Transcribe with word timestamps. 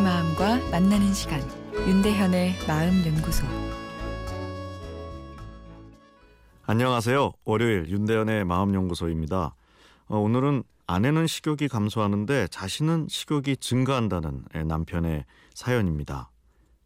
만나는 0.00 1.14
시간 1.14 1.40
윤대현의 1.86 2.54
마음 2.66 3.06
연구소 3.06 3.44
안녕하세요. 6.64 7.32
월요일 7.44 7.88
윤대현의 7.88 8.44
마음 8.44 8.74
연구소입니다. 8.74 9.54
어, 10.06 10.18
오늘은 10.18 10.64
아내는 10.88 11.28
식욕이 11.28 11.68
감소하는데 11.68 12.48
자신은 12.48 13.06
식욕이 13.08 13.58
증가한다는 13.58 14.44
남편의 14.66 15.26
사연입니다. 15.54 16.30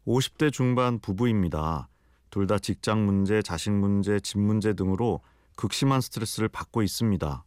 50대 0.05 0.53
중반 0.53 0.99
부부입니다. 0.99 1.89
둘 2.29 2.45
다 2.45 2.59
직장 2.59 3.07
문제, 3.07 3.41
자식 3.41 3.71
문제, 3.71 4.19
집 4.19 4.37
문제 4.37 4.73
등으로 4.73 5.21
극심한 5.55 5.99
스트레스를 6.01 6.47
받고 6.47 6.83
있습니다. 6.83 7.43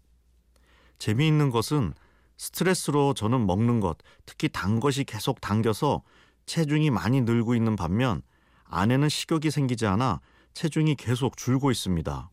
재미있는 0.98 1.51
것은 1.51 1.95
스트레스로 2.36 3.14
저는 3.14 3.46
먹는 3.46 3.80
것, 3.80 3.98
특히 4.27 4.48
단 4.48 4.80
것이 4.80 5.04
계속 5.04 5.40
당겨서 5.40 6.02
체중이 6.46 6.90
많이 6.90 7.20
늘고 7.20 7.54
있는 7.54 7.77
반면 7.77 8.23
아내는 8.64 9.09
식욕이 9.09 9.50
생기지 9.50 9.86
않아 9.86 10.20
체중이 10.54 10.96
계속 10.96 11.37
줄고 11.37 11.70
있습니다. 11.70 12.30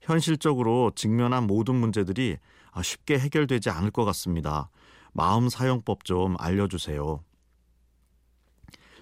현실적으로 0.00 0.90
직면한 0.94 1.46
모든 1.46 1.76
문제들이 1.76 2.36
쉽게 2.82 3.18
해결되지 3.18 3.70
않을 3.70 3.90
것 3.90 4.04
같습니다. 4.06 4.70
마음 5.12 5.48
사용법 5.48 6.04
좀 6.04 6.34
알려주세요. 6.38 7.22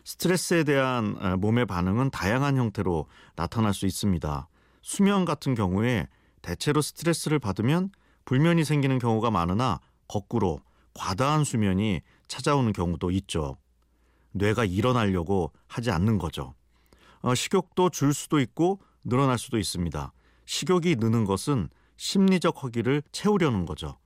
스트레스에 0.04 0.64
대한 0.64 1.40
몸의 1.40 1.66
반응은 1.66 2.10
다양한 2.10 2.56
형태로 2.56 3.06
나타날 3.36 3.72
수 3.72 3.86
있습니다. 3.86 4.48
수면 4.82 5.24
같은 5.24 5.54
경우에 5.54 6.08
대체로 6.42 6.80
스트레스를 6.80 7.38
받으면 7.38 7.90
불면이 8.24 8.64
생기는 8.64 8.98
경우가 8.98 9.30
많으나 9.30 9.80
거꾸로 10.10 10.60
과다한 10.94 11.44
수면이 11.44 12.00
찾아오는 12.26 12.72
경우도 12.72 13.12
있죠. 13.12 13.56
뇌가 14.32 14.64
일어나려고 14.64 15.52
하지 15.68 15.92
않는 15.92 16.18
거죠. 16.18 16.54
어, 17.20 17.34
식욕도 17.34 17.90
줄 17.90 18.12
수도 18.12 18.40
있고 18.40 18.80
늘어날 19.04 19.38
수도 19.38 19.56
있습니다. 19.56 20.12
식욕이 20.46 20.96
느는 20.96 21.24
것은 21.26 21.68
심리적 21.96 22.60
허기를 22.64 23.04
채우려는 23.12 23.66
거죠. 23.66 23.98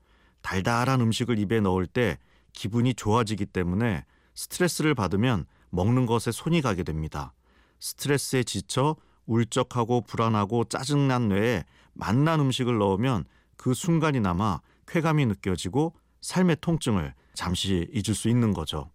달달한 0.43 1.01
음식을 1.01 1.39
입에 1.39 1.61
넣을 1.61 1.87
때 1.87 2.19
기분이 2.53 2.93
좋아지기 2.93 3.47
때문에 3.47 4.05
스트레스를 4.35 4.95
받으면 4.95 5.47
먹는 5.71 6.05
것에 6.05 6.33
손이 6.33 6.61
가게 6.61 6.83
됩니다. 6.83 7.33
스트레스에 7.81 8.43
지쳐 8.43 8.97
울적하고 9.25 10.03
불안하고 10.03 10.65
짜증난 10.65 11.29
뇌에 11.29 11.65
맛난 11.95 12.41
음식을 12.41 12.77
넣으면 12.77 13.25
그 13.57 13.73
순간이나마 13.73 14.61
쾌감이 14.87 15.27
느껴지고 15.27 15.95
삶의 16.21 16.59
통증을 16.61 17.15
잠시 17.35 17.89
잊을 17.93 18.15
수 18.15 18.29
있는 18.29 18.53
거죠. 18.53 18.91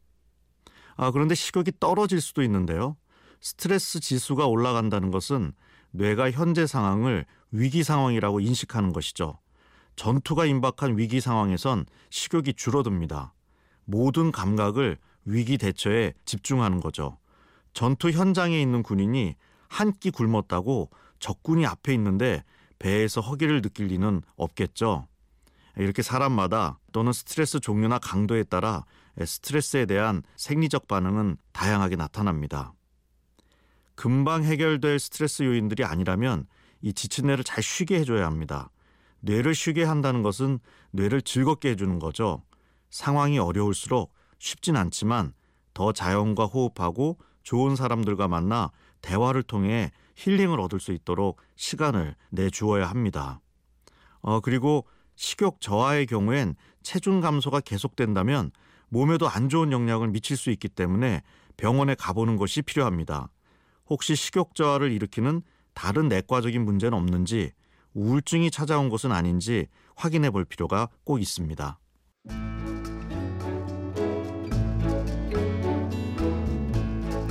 아, 0.96 1.12
그런데 1.12 1.36
식욕이 1.36 1.72
떨어질 1.80 2.22
수도 2.22 2.42
있는데요. 2.44 2.98
스트레스 3.42 4.00
지수가 4.00 4.48
올라간다는 4.48 5.12
것은 5.12 5.54
뇌가 5.92 6.31
현재 6.31 6.68
상황을 6.68 7.26
위기 7.52 7.84
상황이라고 7.84 8.40
인식하는 8.40 8.94
것이죠. 8.94 9.40
전투가 9.96 10.46
임박한 10.46 10.98
위기 10.98 11.20
상황에선 11.20 11.86
식욕이 12.09 12.53
줄어듭니다. 12.53 13.34
모든 13.86 14.31
감각을 14.31 14.98
위기 15.26 15.58
대처에 15.58 16.14
집중하는 16.26 16.80
거죠. 16.80 17.18
전투 17.74 18.09
현장에 18.09 18.62
있는 18.62 18.84
군인이 18.84 19.36
한 19.68 19.94
끼 20.00 20.09
굶었다고 20.09 20.90
적군이 21.20 21.66
앞에 21.66 21.94
있는데 21.94 22.44
배에서 22.80 23.22
허기를 23.22 23.62
느낄 23.62 23.88
리는 23.88 24.22
없겠죠. 24.38 25.08
이렇게 25.78 26.02
사람마다 26.02 26.80
또는 26.92 27.14
스트레스 27.14 27.59
종류나 27.59 28.00
강도에 28.00 28.44
따라 28.44 28.85
스트레스에 29.24 29.85
대한 29.85 30.24
생리적 30.35 30.88
반응은 30.88 31.38
다양하게 31.52 31.96
나타납니다. 31.96 32.74
금방 33.96 34.44
해결될 34.44 35.00
스트레스 35.00 35.44
요인들이 35.44 35.84
아니라면 35.84 36.47
이 36.81 36.94
지친 36.94 37.28
뇌를 37.28 37.44
잘 37.44 37.62
쉬게 37.62 38.00
해줘야 38.00 38.25
합니다. 38.25 38.72
뇌를 39.19 39.53
쉬게 39.53 39.84
한다는 39.84 40.22
것은 40.22 40.59
뇌를 40.91 41.22
즐겁게 41.22 41.72
해주는 41.72 42.00
거죠. 42.00 42.44
상황이 42.90 43.38
어려울수록 43.38 44.13
쉽진 44.40 44.78
않지만 44.78 45.34
더 45.74 45.91
자연과 45.91 46.46
호흡하고 46.46 47.18
좋은 47.44 47.75
사람들과 47.75 48.28
만나 48.28 48.72
대화를 49.01 49.44
통해 49.44 49.91
힐링을 50.16 50.59
얻을 50.59 50.80
수 50.80 50.91
있도록 50.91 51.41
시간을 51.56 52.16
내주어야 52.30 52.90
합니다. 52.90 53.41
어, 54.22 54.40
그리고 54.41 54.86
식욕 55.19 55.59
저하의 55.59 56.06
경우엔 56.06 56.56
체중 56.81 57.19
감소가 57.19 57.59
계속된다면 57.59 58.52
몸에도 58.88 59.28
안 59.28 59.50
좋은 59.50 59.74
영향을 59.74 60.07
미칠 60.07 60.38
수 60.38 60.50
있기 60.50 60.69
때문에 60.69 61.24
병원에 61.57 61.94
가보는 61.94 62.38
것이 62.38 62.62
필요합니다. 62.62 63.30
혹시 63.90 64.16
식욕 64.16 64.56
저하를 64.56 64.94
일으키는 64.94 65.41
다른 65.74 66.07
내과적인 66.07 66.63
문제는 66.63 66.97
없는지 66.97 67.52
우울증이 67.94 68.50
찾아온 68.50 68.88
것은 68.88 69.12
아닌지 69.12 69.68
확인해 69.94 70.31
볼 70.31 70.46
필요가 70.46 70.88
꼭 71.03 71.22
있습니다. 71.22 71.78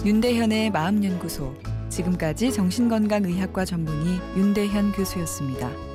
윤대현의 0.04 0.70
마음연구소 0.72 1.56
지금까지 1.88 2.52
정신건강의학과 2.52 3.64
전문의 3.64 4.20
윤대현 4.36 4.92
교수였습니다. 4.92 5.87